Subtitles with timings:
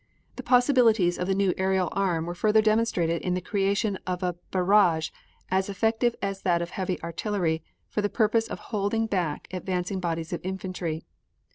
[0.35, 4.35] The possibilities of the new aerial arm were further demonstrated in the creation of a
[4.49, 5.11] barrage,
[5.51, 10.33] as effective as that of heavy artillery, for the purpose of holding back advancing bodies
[10.33, 11.03] of infantry.